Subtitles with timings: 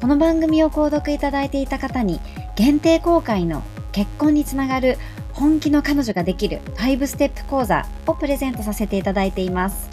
[0.00, 2.20] この番組を購読いただいていた方に
[2.56, 3.62] 限定公開の
[3.92, 4.98] 結婚につながる
[5.32, 9.90] 本気の彼女ができる5ステップ講座をプレゼントさせていただいています。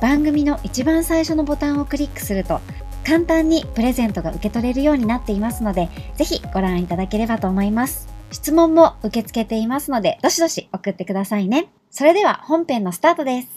[0.00, 2.60] 番組の一番最初のボタンをクリックすると
[3.06, 8.08] 簡単にプレゼントが受け取れるようになっていますのでぜひご覧いただければと思います。
[8.30, 11.70] 質問も受け付けていますのでどしどし送ってくださいね。
[11.90, 13.48] それでは本編のスタートです。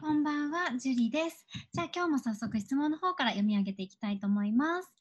[0.00, 1.46] こんばんは、はジュリです。
[1.72, 4.92] じゃあ今日も早速質問の方から読み上げていきたいと思います。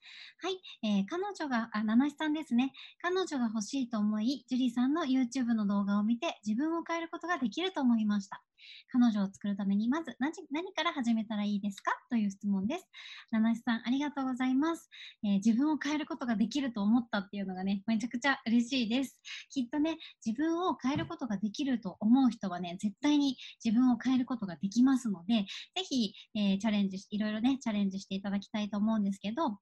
[0.44, 2.72] はい、えー、彼女が、あ、七七さんですね。
[3.02, 8.44] 彼女が欲しいと思い、ジュリさんの YouTube の動画を見て自分を変えることができると思いました。
[8.92, 11.94] 彼女を作るためにまず何何から始めたらいいですか？
[12.09, 12.88] という質問です。
[13.31, 14.89] 七七さん、ありがとうございます、
[15.23, 19.20] えー、自分を変えることができると思ったっていうのがね、めちゃくちゃ嬉しいです。
[19.50, 25.38] きっとね、自分を変えることができると思う人はね、絶対に自分を変えることができますので、
[25.75, 29.57] ぜひ、えー、チャレンジいろいろね、チャレンジしていただきたいと思うんですけど、ま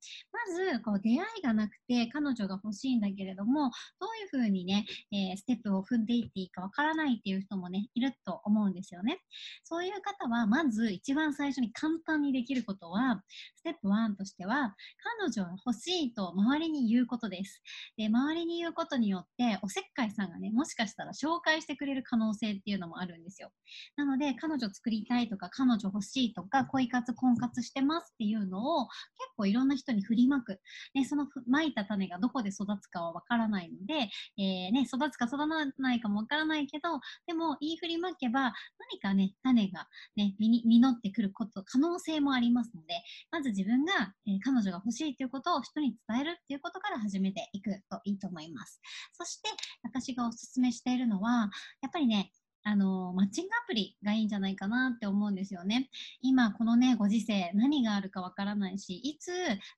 [0.55, 9.19] ず、こう、出会いがなくて彼女が欲しいんだけれども、どういうふうにね、えー、ステップを踏んでいっていいかわからないっていう人もね、いると思うんですよね。
[9.63, 13.23] そういう方は、まず一番最初に簡単にできることは、
[13.55, 14.75] ステップ1としては、
[15.21, 17.61] 彼女が欲しいと周りに言うことです。
[17.97, 23.51] で、周りに言うことによって、おせっかいさんがね、もしかしたら紹介してくれる可能性っていうのもあるんですよ。
[23.95, 28.93] なので、彼女作りたいとか、彼女欲しいとか、恋活、婚活してますっていうのを結
[29.35, 30.61] 構いろんな人に振りまく。
[30.93, 35.47] ね、そのまいた種がどこで育つかはわからないので、えー、ね、育つか育た
[35.81, 38.53] ないかもわからないけど、でも言い振りまけば
[38.91, 42.93] 何かね、種がね、実ってくること、可能性もありますので、
[43.31, 48.79] まず自分が、えー、彼女が欲しいということを人に伝えるっていうことから始めていくといいと思います。
[49.13, 49.49] そして、
[49.83, 51.49] 私がお勧めしているのは、
[51.81, 52.31] やっぱりね、
[52.67, 55.89] あの、マッチングアプリがいいんじゃないかなって思うんですよね。
[56.21, 59.31] 今、このね、ご時世、何があるかわからないし、いつ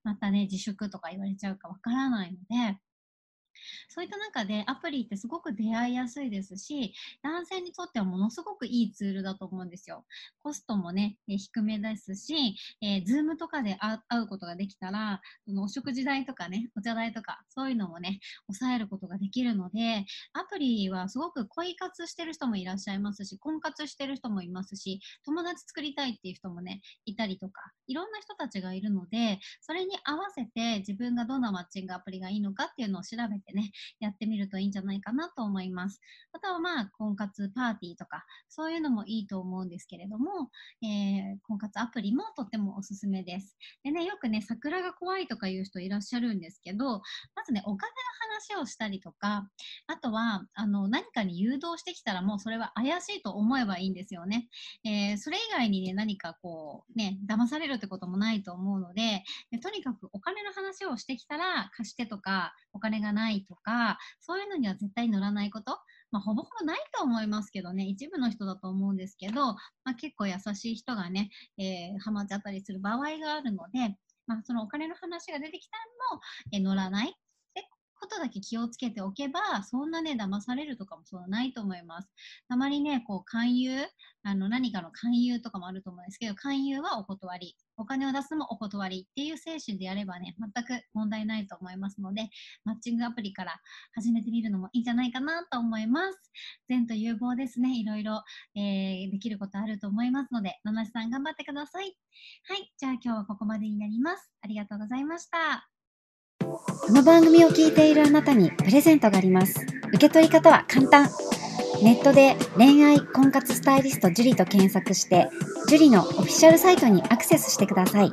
[0.03, 2.79] またね、自粛とか言われちゃうかわからないので、
[3.87, 6.93] そういった中でアプリってすごく出会いやすいですし、
[7.23, 10.05] 男性にとってはものすごくいいツールだと思うんですよ。
[10.43, 35.99] コストもね、え低めですし、えー、ズームとかで会うことができたら、そのお食事代とかね、お茶代とか、そういうのもね、抑えることができるので、アプリはすごく恋活してる人もいらっしゃいますし、婚活してる人もいますし、友達作りたいっていう人もね、いたりとか、いろんな人たちがいるので、それに合わせて自分がどんなマッチングアプリがいいのかっていうのを調べてね、 やってみるといいんじゃないかなと思います。
[36.31, 40.51] あとはまあ、婚活パーティーとか、そういうのもいいと思うんですけれども、
[40.83, 43.57] えー、婚活アプリもとってもおすすめです。
[43.83, 47.01] でね、よくね、桜が怖いとかいう人いらっしゃるんですけど、
[47.35, 49.49] まずね、お金の話をしたりとか、
[49.87, 54.47] あとは、あの、何かに誘導してきたらもうそれは怪しいと思えばいいんですよね。
[54.83, 59.23] えー、それ以外にね、何かこう、ね、騙されるってこともないと思うので、
[59.63, 65.79] とにかくお金の話をしてきたら貸してとか、お金がないとか、そういうのには絶対乗らないこと。
[66.11, 69.57] まあ、ほぼほぼないと思いますけどね、一部の人だと思うんですけど、ま
[69.91, 73.95] あ、結構優しい人がね、えー、ハマっちゃったりする場合があるので、
[74.25, 75.77] まあ、そのお金の話が出てきた
[76.11, 77.15] のも、えー、乗らない。
[77.99, 82.09] ことだけ気をつけておけば、そんなね、騙されるとかもそうないと思います。
[82.47, 83.85] たまにね、こう、勧誘、
[84.23, 87.55] あの、何かの勧誘とかもあると思うんですけど、勧誘はお断り。
[87.77, 92.29] お金を出すもお断りっていう精神でやればね、全く問題ないと思いますので、
[92.65, 93.55] マッチングアプリから
[93.93, 96.31] 始めてみるのもいいんじゃないかなと思います。
[96.67, 97.79] 前途有望ですね。
[97.79, 98.23] いろいろ、
[98.55, 101.95] えー、できることあると思いますので、七瀬さん頑張ってください。
[102.47, 102.73] はい。
[102.77, 104.29] じゃあ今日はここまでになります。
[104.41, 105.78] ありがとうございました。
[106.89, 109.63] この番組を聞いているあなたにプレゼントがあります。
[109.89, 111.07] 受け取り方は簡単。
[111.83, 115.29] ネットで恋愛婚活スタイリスト樹と検索して、
[115.67, 118.11] 樹のオフィシャルサイトにアクセスしてください。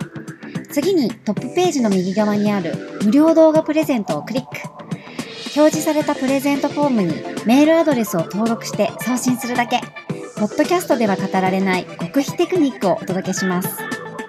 [0.70, 4.50] 次にトップページの右側にある無料動画プレゼントをクリック。
[5.56, 7.14] 表示されたプレゼントフォームに
[7.46, 9.80] メールアドレスを登録して送信するだけ。
[10.36, 13.95] ポッドキャストでは語られない極秘テクニックをお届けします。